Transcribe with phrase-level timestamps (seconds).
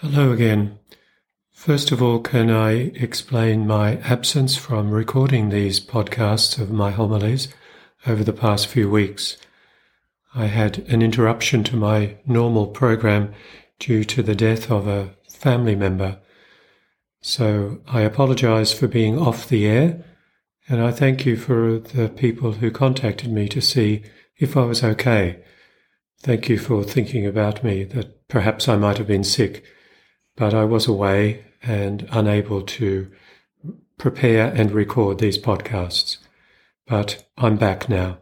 [0.00, 0.78] Hello again.
[1.54, 7.48] First of all, can I explain my absence from recording these podcasts of my homilies
[8.06, 9.38] over the past few weeks?
[10.34, 13.32] I had an interruption to my normal program
[13.78, 16.18] due to the death of a family member.
[17.22, 20.04] So I apologize for being off the air,
[20.68, 24.02] and I thank you for the people who contacted me to see
[24.36, 25.42] if I was okay.
[26.20, 29.64] Thank you for thinking about me, that perhaps I might have been sick
[30.36, 33.10] but I was away and unable to
[33.98, 36.18] prepare and record these podcasts.
[36.86, 38.18] But I'm back now,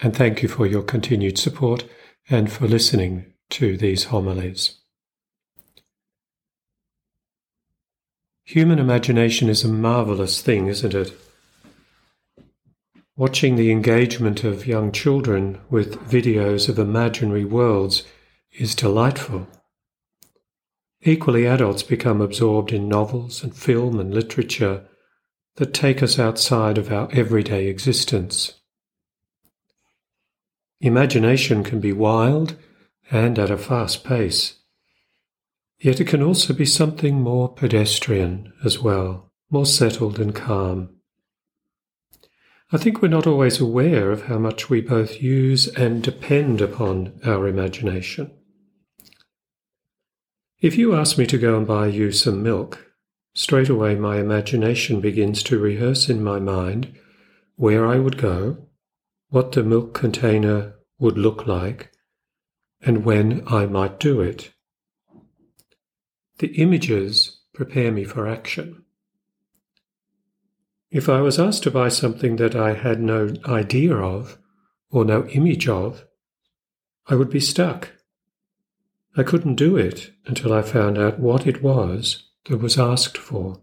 [0.00, 1.84] and thank you for your continued support
[2.30, 4.78] and for listening to these homilies.
[8.44, 11.12] Human imagination is a marvelous thing, isn't it?
[13.16, 18.04] Watching the engagement of young children with videos of imaginary worlds
[18.52, 19.48] is delightful.
[21.02, 24.86] Equally, adults become absorbed in novels and film and literature
[25.56, 28.60] that take us outside of our everyday existence.
[30.80, 32.56] Imagination can be wild
[33.10, 34.58] and at a fast pace,
[35.78, 40.90] yet it can also be something more pedestrian as well, more settled and calm.
[42.72, 47.20] I think we're not always aware of how much we both use and depend upon
[47.24, 48.32] our imagination.
[50.60, 52.86] If you ask me to go and buy you some milk,
[53.34, 56.96] straight away my imagination begins to rehearse in my mind
[57.56, 58.68] where I would go,
[59.28, 61.92] what the milk container would look like,
[62.80, 64.52] and when I might do it.
[66.38, 68.84] The images prepare me for action.
[70.90, 74.38] If I was asked to buy something that I had no idea of
[74.90, 76.06] or no image of,
[77.06, 77.95] I would be stuck.
[79.16, 83.60] I couldn't do it until I found out what it was that was asked for.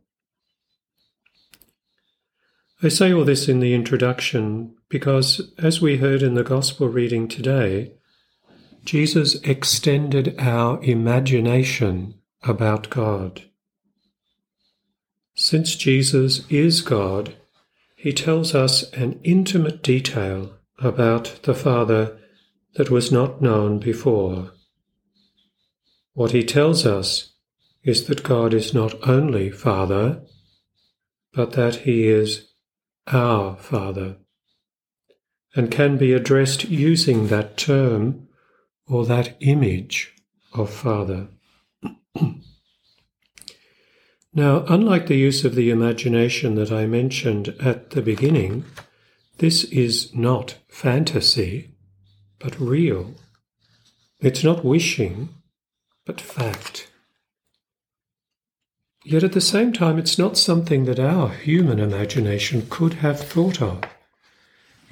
[2.81, 7.28] I say all this in the introduction because, as we heard in the Gospel reading
[7.28, 7.94] today,
[8.84, 13.44] Jesus extended our imagination about God.
[15.36, 17.36] Since Jesus is God,
[17.96, 22.18] he tells us an intimate detail about the Father
[22.75, 24.52] that was not known before.
[26.13, 27.34] What he tells us
[27.84, 30.22] is that God is not only Father,
[31.34, 32.50] but that he is
[33.07, 34.18] our Father,
[35.56, 38.28] and can be addressed using that term
[38.88, 40.13] or that image
[40.53, 41.28] of Father.
[44.34, 48.66] now, unlike the use of the imagination that I mentioned at the beginning,
[49.40, 51.72] this is not fantasy,
[52.40, 53.16] but real.
[54.22, 55.30] It's not wishing,
[56.06, 56.90] but fact.
[59.06, 63.62] Yet at the same time, it's not something that our human imagination could have thought
[63.62, 63.84] of.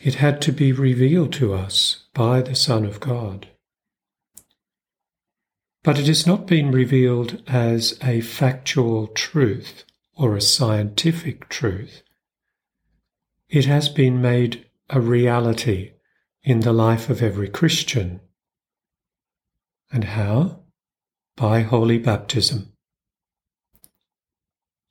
[0.02, 3.48] It had to be revealed to us by the Son of God.
[5.84, 9.84] But it has not been revealed as a factual truth
[10.16, 12.04] or a scientific truth.
[13.50, 15.94] It has been made a reality
[16.44, 18.22] in the life of every Christian.
[19.92, 20.61] And how?
[21.36, 22.72] By holy baptism.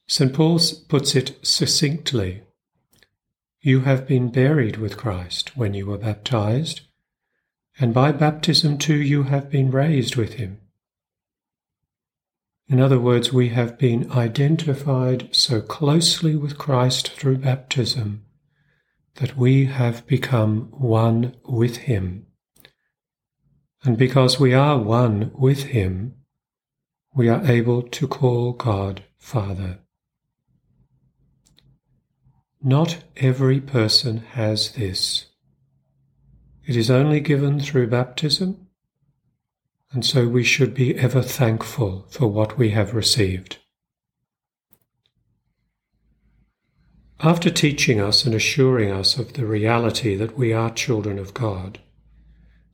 [0.09, 0.33] St.
[0.33, 2.43] Paul puts it succinctly
[3.61, 6.81] You have been buried with Christ when you were baptized,
[7.79, 10.61] and by baptism too you have been raised with him.
[12.69, 18.25] In other words, we have been identified so closely with Christ through baptism
[19.17, 22.27] that we have become one with him.
[23.83, 26.15] And because we are one with him,
[27.15, 29.79] we are able to call God Father.
[32.63, 35.27] Not every person has this.
[36.67, 38.69] It is only given through baptism,
[39.93, 43.59] and so we should be ever thankful for what we have received.
[47.23, 51.81] After teaching us and assuring us of the reality that we are children of God,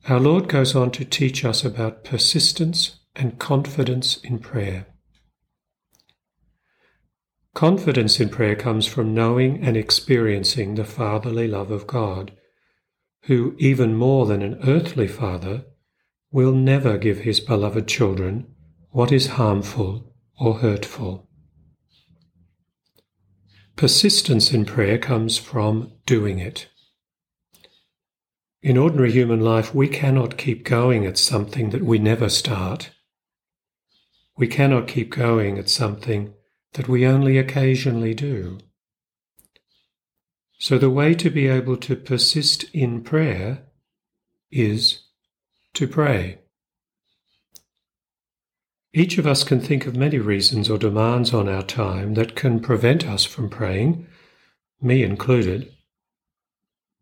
[0.07, 4.87] our Lord goes on to teach us about persistence and confidence in prayer.
[7.53, 12.31] Confidence in prayer comes from knowing and experiencing the fatherly love of God,
[13.23, 15.65] who, even more than an earthly father,
[16.31, 18.45] will never give his beloved children
[18.91, 21.27] what is harmful or hurtful.
[23.75, 26.67] Persistence in prayer comes from doing it.
[28.61, 32.91] In ordinary human life, we cannot keep going at something that we never start.
[34.37, 36.33] We cannot keep going at something
[36.73, 38.59] that we only occasionally do.
[40.59, 43.63] So, the way to be able to persist in prayer
[44.51, 44.99] is
[45.73, 46.39] to pray.
[48.93, 52.59] Each of us can think of many reasons or demands on our time that can
[52.59, 54.07] prevent us from praying,
[54.81, 55.71] me included.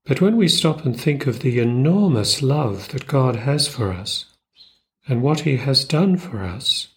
[0.06, 4.26] But when we stop and think of the enormous love that God has for us
[5.08, 6.90] and what He has done for us,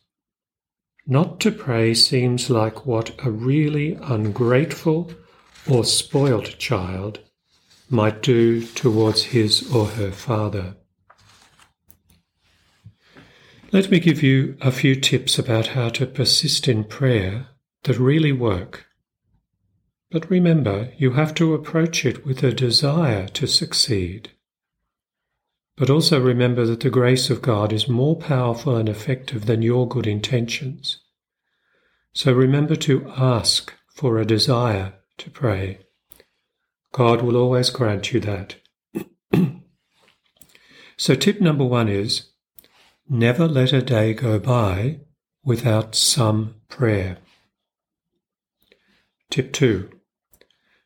[1.11, 5.11] not to pray seems like what a really ungrateful
[5.67, 7.19] or spoilt child
[7.89, 10.77] might do towards his or her father.
[13.73, 17.49] Let me give you a few tips about how to persist in prayer
[17.85, 18.87] that really work.
[20.11, 24.31] But remember, you have to approach it with a desire to succeed.
[25.79, 29.87] But also remember that the grace of God is more powerful and effective than your
[29.87, 30.99] good intentions.
[32.13, 35.79] So remember to ask for a desire to pray.
[36.93, 38.57] God will always grant you that.
[40.97, 42.31] so, tip number one is
[43.09, 45.01] never let a day go by
[45.45, 47.19] without some prayer.
[49.31, 49.91] Tip two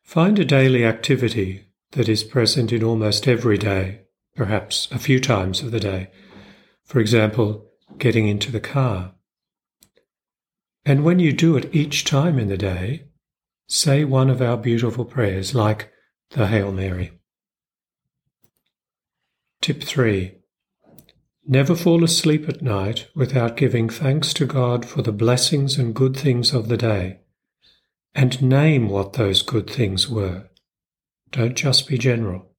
[0.02, 4.01] find a daily activity that is present in almost every day,
[4.34, 6.10] perhaps a few times of the day.
[6.84, 7.66] For example,
[7.98, 9.14] getting into the car.
[10.84, 13.04] And when you do it each time in the day,
[13.68, 15.92] say one of our beautiful prayers like
[16.30, 17.12] the Hail Mary.
[19.60, 20.38] Tip 3.
[21.46, 26.16] Never fall asleep at night without giving thanks to God for the blessings and good
[26.16, 27.20] things of the day,
[28.14, 30.48] and name what those good things were.
[31.30, 32.51] Don't just be general.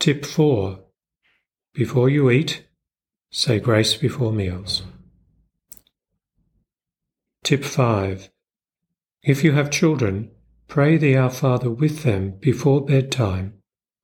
[0.00, 0.78] Tip 4.
[1.74, 2.64] Before you eat,
[3.30, 4.82] say grace before meals.
[7.44, 8.30] Tip 5.
[9.22, 10.30] If you have children,
[10.68, 13.58] pray the Our Father with them before bedtime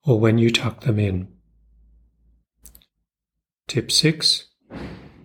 [0.05, 1.29] or when you tuck them in.
[3.67, 4.49] Tip 6.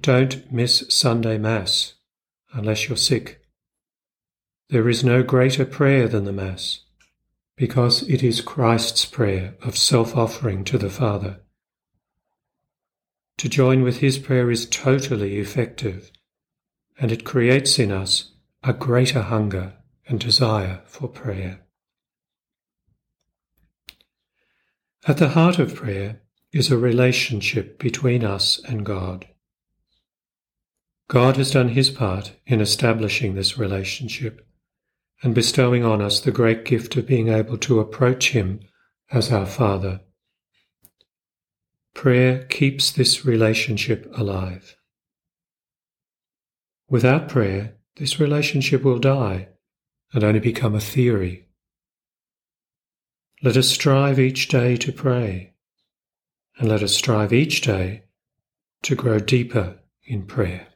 [0.02, 1.96] Don't miss Sunday Mass
[2.54, 3.42] unless you're sick.
[4.70, 6.86] There is no greater prayer than the Mass
[7.56, 11.42] because it is Christ's prayer of self offering to the Father.
[13.38, 16.12] To join with his prayer is totally effective,
[17.00, 18.32] and it creates in us
[18.64, 19.74] a greater hunger
[20.08, 21.62] and desire for prayer.
[25.08, 26.22] At the heart of prayer
[26.52, 29.28] is a relationship between us and God.
[31.08, 34.48] God has done his part in establishing this relationship
[35.24, 38.60] and bestowing on us the great gift of being able to approach him
[39.12, 40.02] as our Father.
[41.94, 44.78] Prayer keeps this relationship alive.
[46.90, 49.50] Without prayer, this relationship will die
[50.14, 51.48] and only become a theory.
[53.44, 55.54] Let us strive each day to pray,
[56.58, 58.04] and let us strive each day
[58.84, 60.68] to grow deeper in prayer.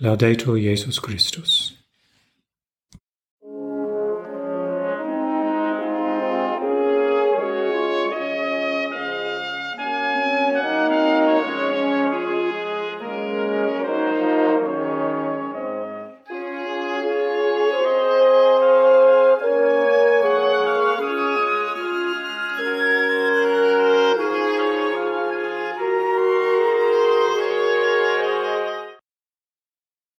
[0.00, 1.59] Laudetur Jesus Christus.